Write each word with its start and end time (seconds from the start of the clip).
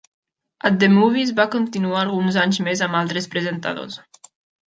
"At 0.69 0.77
the 0.83 0.87
Movies" 0.93 1.33
va 1.39 1.45
continuar 1.55 2.01
alguns 2.05 2.39
anys 2.45 2.59
més 2.69 2.83
amb 2.87 2.99
altres 3.01 3.31
presentadors. 3.35 4.01